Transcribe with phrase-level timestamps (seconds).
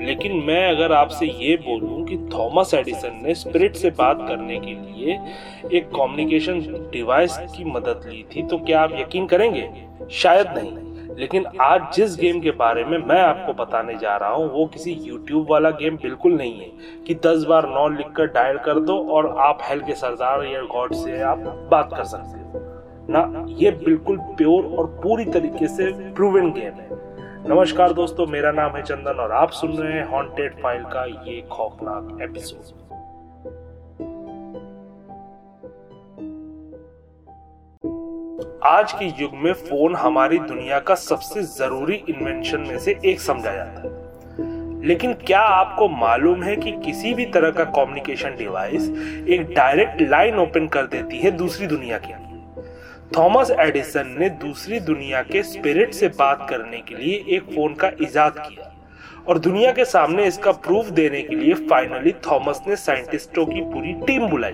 [0.00, 4.72] लेकिन मैं अगर आपसे ये बोलूँ कि थॉमस एडिसन ने स्पिरिट से बात करने के
[4.72, 5.20] लिए
[5.72, 6.60] एक कम्युनिकेशन
[6.92, 9.70] डिवाइस की मदद ली थी तो क्या आप यकीन करेंगे?
[10.10, 14.52] शायद नहीं। लेकिन आज जिस गेम के बारे में मैं आपको बताने जा रहा हूँ,
[14.52, 16.70] वो किसी YouTube वाला गेम बिल्कुल नहीं है
[17.06, 20.94] कि दस बार नौ लिखकर डायल कर दो और आप हेल के सरदार या गॉड
[20.94, 21.38] से आप
[21.70, 22.50] बात कर सकते हो।
[23.10, 27.09] ना, ये बिल्कुल प्योर और पूरी तरीके से प्रूवन गेम है।
[27.48, 31.42] नमस्कार दोस्तों, मेरा नाम है चंदन और आप सुन रहे हैं हॉन्टेड फ़ाइल का ये
[31.50, 32.60] खौफनाक एपिसोड
[38.64, 43.52] आज के युग में फ़ोन हमारी दुनिया का सबसे ज़रूरी इन्वेंशन में से एक समझा
[43.52, 44.10] जाता है।
[44.84, 48.82] लेकिन क्या आपको मालूम है कि किसी भी तरह का कम्युनिकेशन डिवाइस
[49.28, 52.29] एक डायरेक्ट लाइन ओपन कर देती है दूसरी दुनिया के लिए
[53.16, 57.90] थॉमस एडिसन ने दूसरी दुनिया के स्पिरिट से बात करने के लिए एक फ़ोन का
[58.02, 58.70] इजाद किया
[59.28, 63.92] और दुनिया के सामने इसका प्रूफ देने के लिए फाइनली थॉमस ने साइंटिस्टों की पूरी
[64.06, 64.52] टीम बुलाई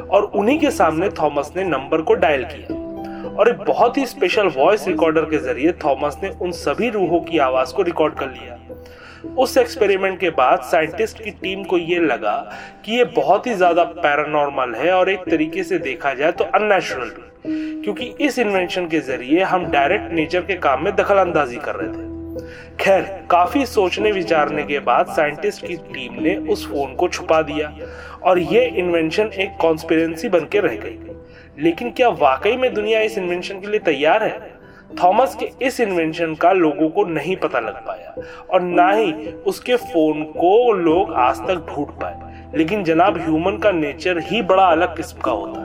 [0.00, 2.84] और उन्हीं के सामने थॉमस ने नंबर को डायल किया।
[3.30, 7.38] और एक बहुत ही स्पेशल वॉइस रिकॉर्डर के ज़रिए थॉमस ने उन सभी रूहों की
[7.38, 8.58] आवाज़ को रिकॉर्ड कर लिया।
[9.34, 12.36] उस एक्सपेरिमेंट के बाद साइंटिस्ट की टीम को यह लगा
[12.84, 17.12] कि ये बहुत ही ज़्यादा पैरानॉर्मल है और एक तरीके से देखा जाए तो अननेचुरल
[17.46, 21.88] क्योंकि इस इन्वेंशन के ज़रिए हम डायरेक्ट नेचर के काम में दखल अंदाजी कर रहे
[21.88, 22.14] थे।
[22.80, 27.72] खैर, काफ़ी सोचने विचारने के बाद साइंटिस्ट की टीम ने उस फ़ोन को छुपा दिया
[28.22, 30.98] और ये इन्वेंशन एक कॉन्स्पिरेंसी के रह गई।
[31.62, 34.54] लेकिन क्या वाकई में दुनिया इस इन्वेंशन के लिए तैयार है?
[35.02, 37.95] थॉमस के इस इन्वेंशन का लोगों को नहीं पता लग पाया।
[38.50, 39.12] और ना ही
[39.46, 42.24] उसके फ़ोन को लोग आज तक ढूंढ पाए।
[42.56, 45.64] लेकिन जनाब ह्यूमन का नेचर ही बड़ा अलग किस्म का होता है।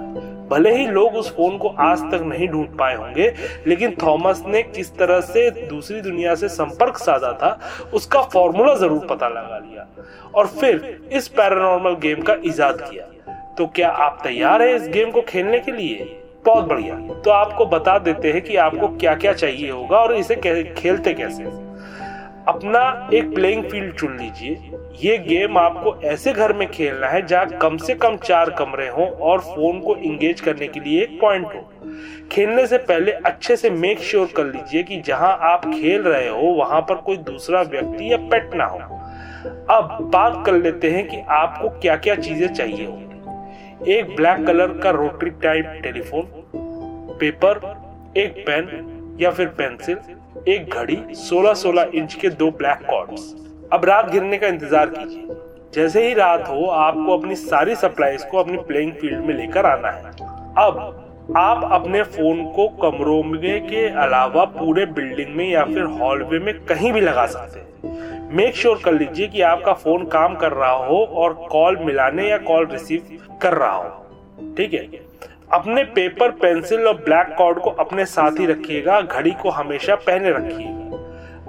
[0.50, 3.32] भले ही लोग उस फ़ोन को आज तक नहीं ढूंढ पाए होंगे,
[3.68, 7.58] लेकिन थॉमस ने किस तरह से दूसरी दुनिया से संपर्क साधा था,
[7.94, 9.88] उसका फॉर्मूला ज़रूर पता लगा लिया
[10.36, 13.06] और फिर इस पैरानॉर्मल गेम का इजाद किया।
[13.58, 16.18] तो क्या आप तैयार हैं इस गेम को खेलने के लिए?
[16.46, 20.36] बहुत बढ़िया। तो आपको बता देते हैं कि आपको क्या क्या चाहिए होगा और इसे
[20.36, 21.44] खेलते कैसे
[22.48, 24.72] अपना एक प्लेइंग फ़ील्ड चुन लीजिए।
[25.02, 29.08] ये गेम आपको ऐसे घर में खेलना है जहाँ कम से कम चार कमरे हों
[29.10, 31.88] और फ़ोन को इंगेज करने के लिए एक पॉइंट हो।
[32.32, 36.30] खेलने से पहले अच्छे से मेक श्योर sure कर लीजिए कि जहाँ आप खेल रहे
[36.30, 38.80] हो, वहाँ पर कोई दूसरा व्यक्ति या पेट ना हो।
[39.70, 42.98] अब बात कर लेते हैं कि आपको क्या क्या चीज़ें चाहिए हो।
[43.88, 46.28] एक ब्लैक कलर का रोटरी टाइप टेलीफोन
[47.20, 47.60] पेपर
[48.18, 49.98] एक पेन या फिर पेंसिल
[50.48, 53.36] एक घड़ी 16-16 इंच के दो ब्लैक कॉर्ड्स
[53.74, 55.36] अब रात गिरने का इंतज़ार कीजिए।
[55.74, 59.90] जैसे ही रात हो, आपको अपनी सारी सप्लाईज को अपनी प्लेइंग फ़ील्ड में लेकर आना
[59.90, 60.04] है।
[60.58, 66.40] अब आप अपने फ़ोन को कमरों में के अलावा पूरे बिल्डिंग में या फिर हॉलवे
[66.40, 70.36] में कहीं भी लगा सकते हैं। मेक श्योर sure कर लीजिए कि आपका फ़ोन काम
[70.36, 74.88] कर रहा हो और कॉल मिलाने या कॉल रिसीव कर रहा हो। ठीक है?
[75.54, 80.32] अपने पेपर, पेंसिल और ब्लैक कॉर्ड को अपने साथ ही रखिएगा, घड़ी को हमेशा पहने
[80.32, 80.80] रखिएगा।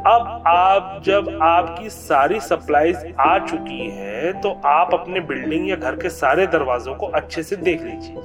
[0.07, 5.97] अब आप, जब आपकी सारी सप्लाईज आ चुकी है तो आप अपने बिल्डिंग या घर
[5.97, 8.17] के सारे दरवाजों को अच्छे से देख लीजिए।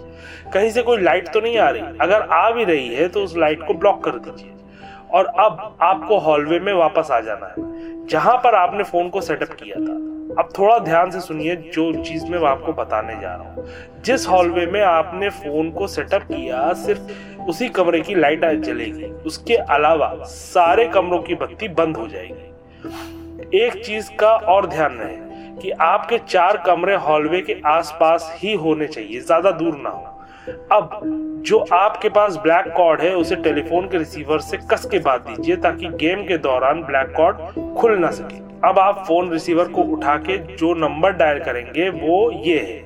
[0.54, 1.82] कहीं से कोई लाइट तो नहीं आ रही?
[2.02, 4.54] अगर आ भी रही है तो उस लाइट को ब्लॉक कर दीजिए।
[5.12, 9.52] और अब आपको हॉलवे में वापस आ जाना है, जहाँ पर आपने फ़ोन को सेटअप
[9.54, 9.96] किया था।
[10.40, 13.68] अब थोड़ा ध्यान से सुनिए जो चीज़ मैं आपको बताने जा रहा हूँ।
[14.06, 19.56] जिस हॉलवे में आपने फ़ोन को सेटअप किया, सिर्फ़ उसी कमरे की लाइट जलेगी। उसके
[19.56, 25.72] अलावा सारे कमरों की बत्ती बंद हो जाएगी। एक चीज़ का और ध्यान रहे कि
[25.72, 30.14] आपके चार कमरे हॉलवे के आसपास ही होने चाहिए, ज़्यादा दूर ना हो।
[30.72, 31.00] अब
[31.46, 35.56] जो आपके पास ब्लैक कॉर्ड है, उसे टेलीफोन के रिसीवर से कस के बात दीजिए
[35.56, 37.38] ताकि गेम के दौरान ब्लैक कॉर्ड
[37.78, 42.32] खुल ना सके। अब आप फ़ोन रिसीवर को उठा के जो नंबर डायल करेंगे, वो
[42.32, 42.80] ये है।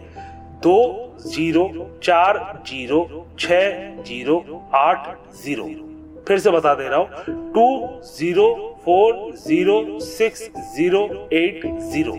[0.64, 1.70] दो ज़ीरो
[2.04, 2.38] चार
[2.68, 3.52] ज़ीरो छ
[4.08, 4.38] ज़ीरो
[4.76, 5.08] आठ
[5.44, 5.66] ज़ीरो।
[6.28, 7.08] फिर से बता दे रहा हूँ,
[7.54, 8.48] two zero
[8.86, 11.04] four zero six zero
[11.34, 12.16] eight zero.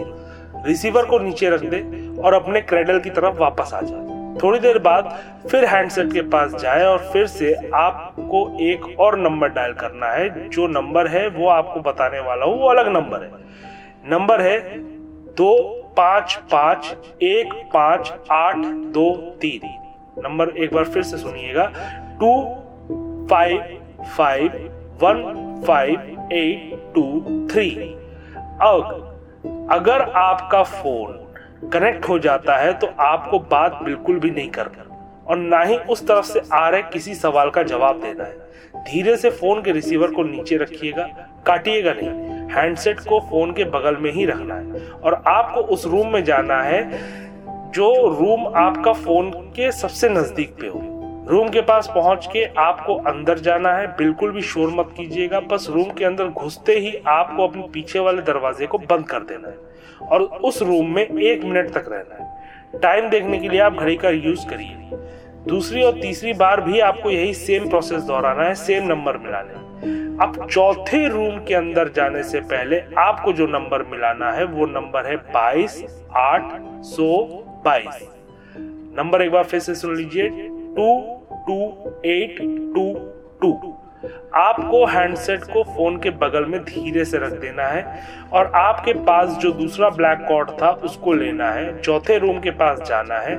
[0.66, 1.80] Receiver को नीचे रख दे
[2.22, 4.11] और अपने क्रेडल की तरफ़ वापस आ जाए।
[4.42, 5.10] थोड़ी देर बाद
[5.50, 10.48] फिर हैंडसेट के पास जाए और फिर से आपको एक और नंबर डायल करना है।
[10.48, 13.30] जो नंबर है, वो आपको बताने वाला हूँ, वो अलग नंबर है।
[14.10, 14.58] नंबर है
[15.36, 15.54] दो
[15.96, 18.56] पाँच पाँच एक पाँच आठ
[18.94, 19.60] दो तीन।
[20.22, 21.64] नंबर एक बार फिर से सुनिएगा।
[22.20, 22.32] Two
[23.30, 23.62] five
[24.16, 24.52] five
[25.02, 27.04] one five eight two
[27.52, 27.70] three.
[28.62, 31.18] अब अगर आपका फ़ोन
[31.70, 34.70] कनेक्ट हो जाता है तो आपको बात बिल्कुल भी नहीं कर
[35.26, 39.16] और ना ही उस तरफ़ से आ रहे किसी सवाल का जवाब देना है। धीरे
[39.16, 41.02] से फ़ोन के रिसीवर को नीचे रखिएगा,
[41.46, 42.08] काटिएगा नहीं।
[42.56, 46.62] हैंडसेट को फ़ोन के बगल में ही रखना है। और आपको उस रूम में जाना
[46.62, 46.90] है,
[47.70, 50.91] जो रूम आपका फ़ोन के सबसे नज़दीक पे हो।
[51.28, 55.66] रूम के पास पहुँच के आपको अंदर जाना है, बिल्कुल भी शोर मत कीजिएगा, बस
[55.70, 60.08] रूम के अंदर घुसते ही आपको अपने पीछे वाले दरवाजे को बंद कर देना है
[60.08, 63.96] और उस रूम में एक मिनट तक रहना है। टाइम देखने के लिए आप घड़ी
[63.96, 64.98] का यूज़ करिए।
[65.48, 69.60] दूसरी और तीसरी बार भी आपको यही सेम प्रोसेस दोहराना है सेम नंबर मिलाने
[70.24, 75.06] अब चौथे रूम के अंदर जाने से पहले आपको जो नंबर मिलाना है, वो नंबर
[75.06, 75.84] है बाईस,
[76.16, 76.50] आठ,
[76.84, 77.24] सौ,
[77.64, 78.08] बाईस।
[78.98, 80.28] नंबर एक बार फिर से सुन लीजिए।
[80.76, 80.90] Two
[81.46, 81.60] two
[82.06, 82.38] eight
[82.74, 82.92] two
[83.42, 83.78] two.
[84.34, 87.84] आपको हैंडसेट को फ़ोन के बगल में धीरे से रख देना है
[88.32, 92.80] और आपके पास जो दूसरा ब्लैक कॉर्ड था, उसको लेना है। चौथे रूम के पास
[92.88, 93.36] जाना है।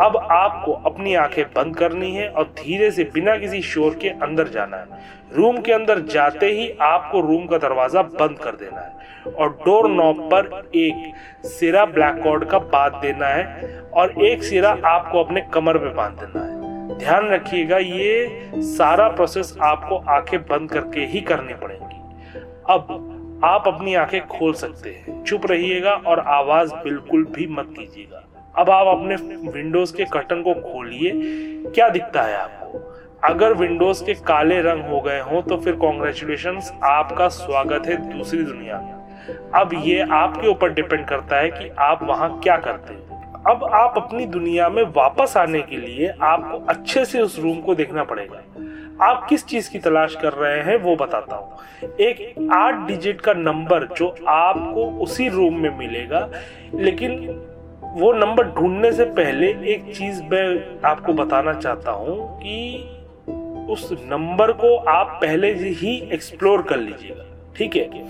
[0.00, 4.48] अब आपको अपनी आँखें बंद करनी है और धीरे से बिना किसी शोर के अंदर
[4.48, 9.34] जाना है। रूम के अंदर जाते ही आपको रूम का दरवाज़ा बंद कर देना है
[9.34, 11.12] और डोर नॉब पर एक
[11.48, 16.18] सिरा ब्लैक कॉर्ड का बाँध देना है और एक सिरा आपको अपने कमर पे बाँध
[16.20, 16.55] देना है।
[16.98, 22.00] ध्यान रखिएगा, ये सारा प्रोसेस आपको आँखें बंद करके ही करनी पड़ेगी।
[22.70, 28.22] अब आप अपनी आँखें खोल सकते हैं। चुप रहिएगा और आवाज़ बिल्कुल भी मत कीजिएगा।
[28.58, 29.16] अब आप अपने
[29.50, 31.12] विंडोज़ के कर्टन को खोलिए,
[31.70, 32.82] क्या दिखता है आपको?
[33.24, 38.42] अगर विंडोज़ के काले रंग हो गए हो तो फिर कॉन्ग्रेचुलेशन आपका स्वागत है दूसरी
[38.42, 38.92] दुनिया में।
[39.54, 43.15] अब ये आपके ऊपर डिपेंड करता है कि आप वहाँ क्या करते हैं।
[43.46, 47.74] अब आप अपनी दुनिया में वापस आने के लिए आपको अच्छे से उस रूम को
[47.74, 48.42] देखना पड़ेगा।
[49.04, 53.32] आप किस चीज़ की तलाश कर रहे हैं वो बताता हूँ। एक आठ डिजिट का
[53.32, 56.28] नंबर जो आपको उसी रूम में मिलेगा,
[56.74, 57.28] लेकिन
[57.96, 62.78] वो नंबर ढूँढने से पहले एक चीज़ मैं आपको बताना चाहता हूँ कि
[63.72, 67.24] उस नंबर को आप पहले ही एक्सप्लोर कर लीजिएगा,
[67.56, 68.02] ठीक है?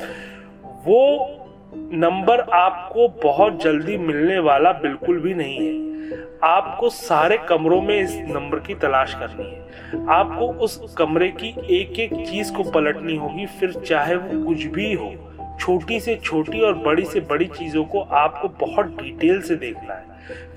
[0.87, 1.46] वो
[1.93, 5.85] नंबर आपको बहुत जल्दी मिलने वाला बिल्कुल भी नहीं है।
[6.45, 11.99] आपको सारे कमरों में इस नंबर की तलाश करनी है। आपको उस कमरे की एक
[12.01, 15.13] एक चीज़ को पलटनी होगी, फिर चाहे वो कुछ भी हो,
[15.61, 20.05] छोटी से छोटी और बड़ी से बड़ी चीज़ों को आपको बहुत डिटेल से देखना है।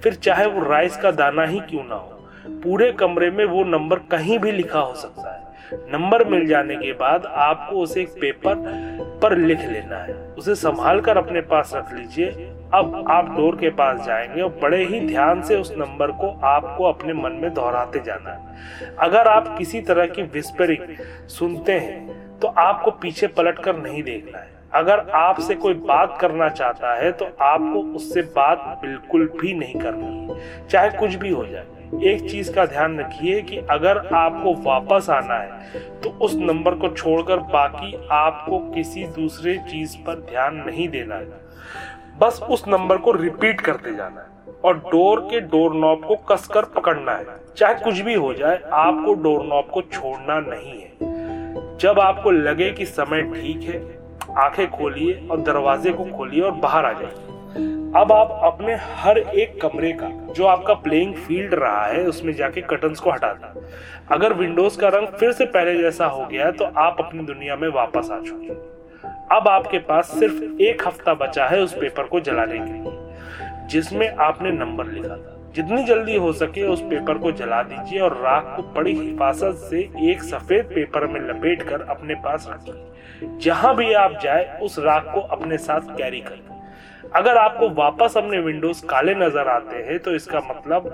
[0.03, 2.19] फिर चाहे वो राइस का दाना ही क्यों ना हो,
[2.63, 6.91] पूरे कमरे में वो नंबर कहीं भी लिखा हो सकता है। नंबर मिल जाने के
[6.93, 8.55] बाद आपको उसे एक पेपर
[9.21, 12.27] पर लिख लेना है। उसे संभाल कर अपने पास रख लीजिए।
[12.73, 16.83] अब आप डोर के पास जाएँगे और बड़े ही ध्यान से उस नंबर को आपको
[16.83, 20.95] अपने मन में दोहराते जाना है। अगर आप किसी तरह की विस्परिंग
[21.29, 26.49] सुनते हैं तो आपको पीछे पलट कर नहीं देखना है। अगर आपसे कोई बात करना
[26.49, 31.45] चाहता है तो आपको उससे बात बिल्कुल भी नहीं करनी है, चाहे कुछ भी हो
[31.45, 36.75] जाए। एक चीज़ का ध्यान रखिए कि अगर आपको वापस आना है तो उस नंबर
[36.75, 41.27] को छोड़कर बाकी आपको किसी दूसरे चीज़ पर ध्यान नहीं देना है।
[42.19, 46.65] बस उस नंबर को रिपीट करते जाना है और डोर के डोर नॉब को कसकर
[46.65, 47.25] पकड़ना है।
[47.57, 52.71] चाहे कुछ भी हो जाए, आपको डोर नॉब को छोड़ना नहीं है। जब आपको लगे
[52.71, 53.81] कि समय ठीक है,
[54.37, 59.59] आँखें खोलिए और दरवाजे को खोलिए और बाहर आ जाइए। अब आप अपने हर एक
[59.61, 63.61] कमरे का, जो आपका प्लेइंग फ़ील्ड रहा है, उसमें जाके कर्टन्स को हटा दें।
[64.11, 67.67] अगर विंडोज़ का रंग फिर से पहले जैसा हो गया तो आप अपनी दुनिया में
[67.69, 68.53] वापस आ चुके
[69.35, 74.07] अब आपके पास सिर्फ़ एक हफ़्ता बचा है उस पेपर को जलाने के लिए, जिसमें
[74.09, 78.53] आपने नंबर लिखा था। जितनी जल्दी हो सके उस पेपर को जला दीजिए और राख
[78.55, 83.91] को बड़ी हिफाजत से एक सफ़ेद पेपर में लपेट कर अपने पास रखिए। जहाँ भी
[83.93, 86.58] आप जाए, उस राख को अपने साथ कैरी करें
[87.15, 90.85] अगर आपको वापस अपने विंडोज़ काले नज़र आते हैं तो इसका मतलब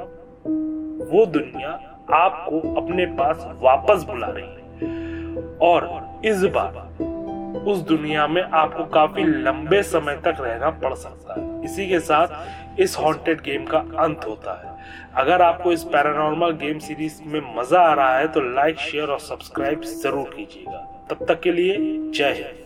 [1.12, 1.70] वो दुनिया
[2.16, 6.84] आपको अपने पास वापस बुला रही है। और इस बार
[7.66, 12.80] उस दुनिया में आपको काफ़ी लंबे समय तक रहना पड़ सकता है। इसी के साथ
[12.80, 14.74] इस हॉन्टेड गेम का अंत होता है।
[15.16, 19.20] अगर आपको इस पैरानॉर्मल गेम सीरीज़ में मज़ा आ रहा है तो लाइक शेयर और
[19.22, 21.78] सब्सक्राइब ज़रूर कीजिएगा। तब तक के लिए
[22.12, 22.65] जय हिंद।